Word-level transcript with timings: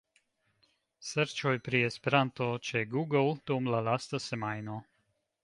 Serĉoj 1.09 1.51
pri 1.67 1.81
“Esperanto” 1.89 2.47
ĉe 2.71 2.83
Google 2.95 3.37
dum 3.53 3.71
la 3.75 3.83
lasta 3.91 4.23
semajno. 4.31 4.81